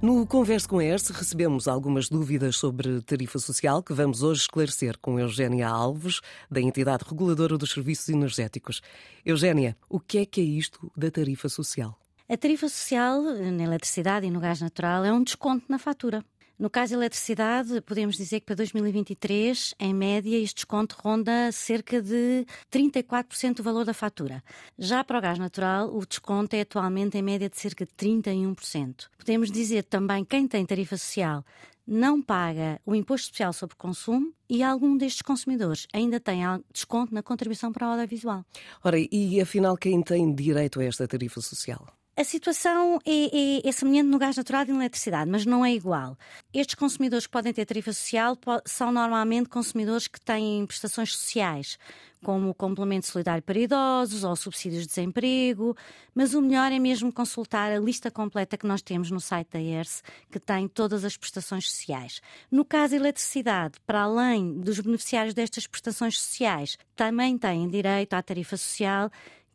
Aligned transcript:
No 0.00 0.24
Converso 0.28 0.68
com 0.68 0.78
a 0.78 0.84
recebemos 0.84 1.66
algumas 1.66 2.08
dúvidas 2.08 2.54
sobre 2.54 3.02
tarifa 3.02 3.40
social 3.40 3.82
que 3.82 3.92
vamos 3.92 4.22
hoje 4.22 4.42
esclarecer 4.42 4.96
com 4.96 5.18
Eugénia 5.18 5.68
Alves, 5.68 6.20
da 6.48 6.60
entidade 6.60 7.02
reguladora 7.04 7.58
dos 7.58 7.72
serviços 7.72 8.08
energéticos. 8.08 8.80
Eugénia, 9.26 9.76
o 9.88 9.98
que 9.98 10.18
é 10.18 10.24
que 10.24 10.40
é 10.40 10.44
isto 10.44 10.88
da 10.96 11.10
tarifa 11.10 11.48
social? 11.48 11.98
A 12.28 12.36
tarifa 12.36 12.68
social 12.68 13.22
na 13.22 13.64
eletricidade 13.64 14.24
e 14.24 14.30
no 14.30 14.38
gás 14.38 14.60
natural 14.60 15.04
é 15.04 15.12
um 15.12 15.24
desconto 15.24 15.64
na 15.68 15.80
fatura. 15.80 16.24
No 16.58 16.68
caso 16.68 16.94
da 16.94 16.98
eletricidade, 16.98 17.80
podemos 17.82 18.16
dizer 18.16 18.40
que 18.40 18.46
para 18.46 18.56
2023, 18.56 19.74
em 19.78 19.94
média, 19.94 20.36
este 20.36 20.56
desconto 20.56 20.96
ronda 21.00 21.52
cerca 21.52 22.02
de 22.02 22.44
34% 22.68 23.54
do 23.54 23.62
valor 23.62 23.84
da 23.84 23.94
fatura. 23.94 24.42
Já 24.76 25.04
para 25.04 25.18
o 25.18 25.22
gás 25.22 25.38
natural, 25.38 25.94
o 25.94 26.04
desconto 26.04 26.56
é 26.56 26.62
atualmente 26.62 27.16
em 27.16 27.22
média 27.22 27.48
de 27.48 27.56
cerca 27.56 27.86
de 27.86 27.92
31%. 27.92 29.06
Podemos 29.16 29.52
dizer 29.52 29.84
também 29.84 30.24
que 30.24 30.30
quem 30.30 30.48
tem 30.48 30.66
tarifa 30.66 30.96
social 30.96 31.44
não 31.86 32.20
paga 32.20 32.80
o 32.84 32.92
imposto 32.92 33.26
especial 33.26 33.52
sobre 33.52 33.76
consumo 33.76 34.34
e 34.50 34.60
algum 34.62 34.96
destes 34.96 35.22
consumidores 35.22 35.86
ainda 35.92 36.18
tem 36.18 36.40
desconto 36.72 37.14
na 37.14 37.22
contribuição 37.22 37.72
para 37.72 37.86
o 37.86 37.90
audiovisual. 37.92 38.44
Ora, 38.82 38.98
e 38.98 39.40
afinal 39.40 39.76
quem 39.76 40.02
tem 40.02 40.34
direito 40.34 40.80
a 40.80 40.84
esta 40.84 41.06
tarifa 41.06 41.40
social? 41.40 41.97
A 42.18 42.24
situação 42.24 42.98
é, 43.06 43.26
é, 43.26 43.68
é, 43.68 43.70
semelhante 43.70 44.08
no 44.08 44.18
gás 44.18 44.36
natural 44.36 44.64
e 44.64 44.72
na 44.72 44.80
eletricidade, 44.80 45.30
mas 45.30 45.46
não 45.46 45.64
é 45.64 45.72
igual. 45.72 46.18
Estes 46.52 46.74
consumidores 46.74 47.28
que 47.28 47.32
podem 47.32 47.52
ter 47.52 47.64
tarifa 47.64 47.92
social 47.92 48.36
são 48.66 48.90
normalmente 48.90 49.48
consumidores 49.48 50.08
que 50.08 50.20
têm 50.20 50.66
prestações 50.66 51.16
sociais, 51.16 51.78
como 52.24 52.50
o 52.50 52.54
complemento 52.54 53.06
solidário 53.06 53.40
para 53.40 53.60
idosos 53.60 54.24
ou 54.24 54.34
subsídios 54.34 54.82
de 54.82 54.88
desemprego, 54.88 55.76
mas 56.12 56.34
o 56.34 56.42
melhor 56.42 56.72
é 56.72 56.78
mesmo 56.80 57.12
consultar 57.12 57.70
a 57.70 57.78
lista 57.78 58.10
completa 58.10 58.56
que 58.56 58.66
nós 58.66 58.82
temos 58.82 59.12
no 59.12 59.20
site 59.20 59.50
da 59.52 59.60
ERSE, 59.60 60.02
que 60.28 60.40
tem 60.40 60.66
todas 60.66 61.04
as 61.04 61.16
prestações 61.16 61.70
sociais. 61.70 62.20
No 62.50 62.64
caso 62.64 62.90
da 62.90 62.96
eletricidade, 62.96 63.74
para 63.86 64.02
além 64.02 64.58
dos 64.58 64.80
beneficiários 64.80 65.34
destas 65.34 65.68
prestações 65.68 66.18
sociais, 66.18 66.76
também 66.96 67.38
têm 67.38 67.68
direito 67.68 68.14
à 68.14 68.22
tarifa 68.22 68.56
social 68.56 69.08